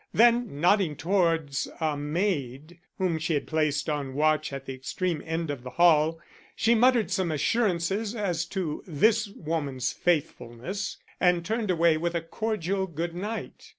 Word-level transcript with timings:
Then, 0.15 0.59
nodding 0.59 0.95
towards 0.95 1.67
a 1.79 1.95
maid 1.95 2.79
whom 2.97 3.19
she 3.19 3.35
had 3.35 3.45
placed 3.45 3.87
on 3.87 4.15
watch 4.15 4.51
at 4.51 4.65
the 4.65 4.73
extreme 4.73 5.21
end 5.23 5.51
of 5.51 5.61
the 5.61 5.69
hall, 5.69 6.19
she 6.55 6.73
muttered 6.73 7.11
some 7.11 7.29
assurances 7.31 8.15
as 8.15 8.45
to 8.47 8.83
this 8.87 9.27
woman's 9.27 9.93
faithfulness, 9.93 10.97
and 11.19 11.45
turned 11.45 11.69
away 11.69 11.97
with 11.97 12.15
a 12.15 12.21
cordial 12.21 12.87
good 12.87 13.13
night. 13.13 13.69